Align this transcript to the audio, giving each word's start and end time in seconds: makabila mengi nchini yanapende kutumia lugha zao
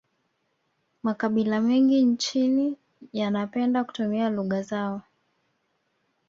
makabila 1.03 1.59
mengi 1.61 2.01
nchini 2.01 2.77
yanapende 3.13 3.83
kutumia 3.83 4.29
lugha 4.29 4.61
zao 4.61 5.01